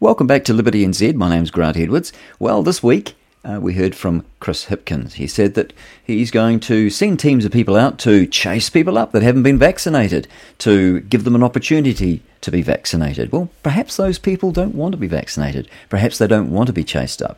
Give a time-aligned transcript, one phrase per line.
[0.00, 1.16] Welcome back to Liberty and NZ.
[1.16, 2.12] My name's Grant Edwards.
[2.38, 5.14] Well, this week uh, we heard from Chris Hipkins.
[5.14, 5.72] He said that
[6.04, 9.58] he's going to send teams of people out to chase people up that haven't been
[9.58, 13.32] vaccinated, to give them an opportunity to be vaccinated.
[13.32, 15.68] Well, perhaps those people don't want to be vaccinated.
[15.88, 17.36] Perhaps they don't want to be chased up.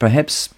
[0.00, 0.48] Perhaps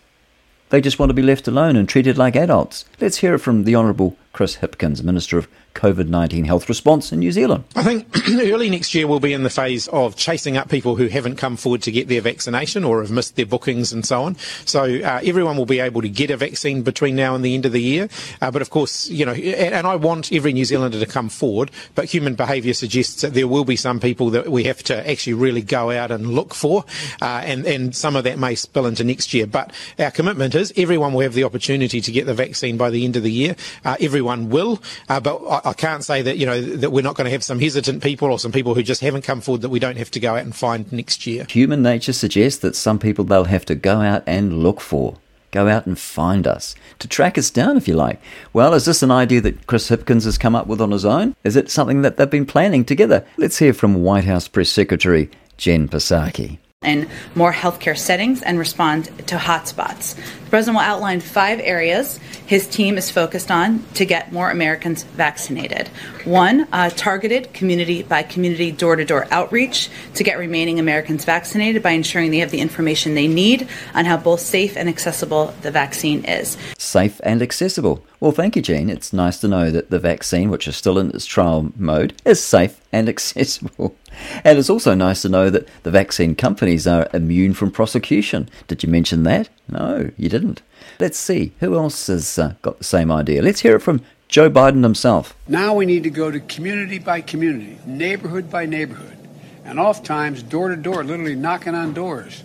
[0.70, 2.86] they just want to be left alone and treated like adults.
[2.98, 7.20] Let's hear it from the Honourable Chris Hipkins, Minister of COVID 19 health response in
[7.20, 7.64] New Zealand.
[7.76, 11.08] I think early next year we'll be in the phase of chasing up people who
[11.08, 14.36] haven't come forward to get their vaccination or have missed their bookings and so on.
[14.64, 17.66] So uh, everyone will be able to get a vaccine between now and the end
[17.66, 18.08] of the year.
[18.40, 21.70] Uh, but of course, you know, and, I want every New Zealander to come forward,
[21.94, 25.34] but human behaviour suggests that there will be some people that we have to actually
[25.34, 26.84] really go out and look for,
[27.20, 29.46] uh, and, and some of that may spill into next year.
[29.46, 33.04] But our commitment is everyone will have the opportunity to get the vaccine by the
[33.04, 33.54] end of the year.
[33.84, 37.16] Uh, everyone will, uh, but I, I can't say that, you know, that we're not
[37.16, 39.68] going to have some hesitant people or some people who just haven't come forward that
[39.68, 41.44] we don't have to go out and find next year.
[41.50, 45.16] Human nature suggests that some people they'll have to go out and look for.
[45.50, 48.20] Go out and find us, to track us down, if you like.
[48.52, 51.34] Well, is this an idea that Chris Hipkins has come up with on his own?
[51.42, 53.26] Is it something that they've been planning together?
[53.36, 59.06] Let's hear from White House Press Secretary Jen Psaki in more healthcare settings and respond
[59.26, 60.14] to hotspots.
[60.14, 65.02] The president will outline five areas his team is focused on to get more Americans
[65.02, 65.88] vaccinated.
[66.24, 71.82] One, uh, targeted community by community door to door outreach to get remaining Americans vaccinated
[71.82, 75.72] by ensuring they have the information they need on how both safe and accessible the
[75.72, 76.56] vaccine is.
[76.78, 78.04] Safe and accessible.
[78.20, 78.88] Well, thank you, Jean.
[78.88, 82.42] It's nice to know that the vaccine, which is still in its trial mode, is
[82.42, 83.96] safe and accessible.
[84.44, 88.48] And it's also nice to know that the vaccine companies are immune from prosecution.
[88.68, 89.48] Did you mention that?
[89.68, 90.62] No, you didn't.
[90.98, 93.42] Let's see, who else has uh, got the same idea?
[93.42, 95.34] Let's hear it from Joe Biden himself.
[95.46, 99.16] Now we need to go to community by community, neighborhood by neighborhood,
[99.64, 102.42] and oftentimes door to door, literally knocking on doors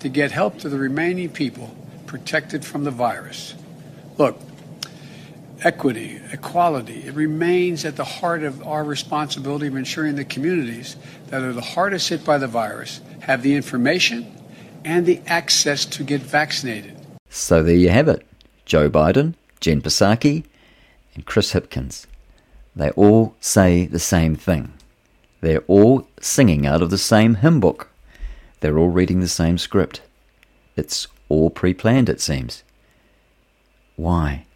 [0.00, 1.74] to get help to the remaining people
[2.06, 3.54] protected from the virus.
[4.18, 4.38] Look,
[5.64, 10.96] equity, equality, it remains at the heart of our responsibility of ensuring the communities
[11.28, 14.30] that are the hardest hit by the virus have the information
[14.84, 16.94] and the access to get vaccinated.
[17.30, 18.24] So there you have it
[18.66, 20.44] Joe Biden, Jen Psaki,
[21.14, 22.06] and Chris Hipkins.
[22.76, 24.72] They all say the same thing.
[25.40, 27.88] They're all singing out of the same hymn book.
[28.60, 30.02] They're all reading the same script.
[30.76, 32.62] It's all pre planned, it seems.
[33.96, 34.46] Why?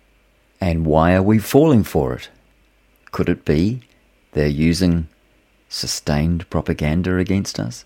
[0.60, 2.28] And why are we falling for it?
[3.12, 3.82] Could it be
[4.32, 5.08] they're using
[5.68, 7.84] sustained propaganda against us?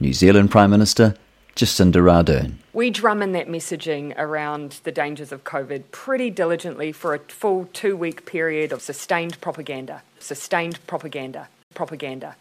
[0.00, 1.14] New Zealand Prime Minister
[1.54, 2.54] Jacinda Ardern.
[2.72, 7.68] We drum in that messaging around the dangers of COVID pretty diligently for a full
[7.72, 10.02] two week period of sustained propaganda.
[10.18, 11.48] Sustained propaganda.
[11.74, 12.36] Propaganda.